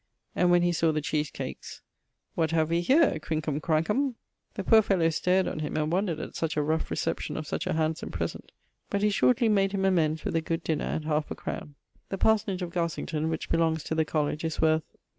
[0.35, 1.83] and when he saw the cheese cakes:
[2.33, 4.15] 'What have we here, crinkum, crankum?'
[4.55, 7.67] The poor fellow stared on him, and wondered at such a rough reception of such
[7.67, 8.51] a handsome present;
[8.89, 11.75] but he shortly made him amends with a good dinner and halfe a crowne.
[12.09, 14.81] The parsonage of Garsington (which belongs to the college) is worth